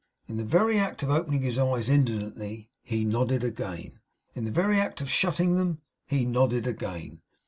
[0.27, 3.99] In the very act of opening his eyes indolently, he nodded again.
[4.33, 5.77] In the very act of shutting them,
[6.07, 7.21] he nodded again.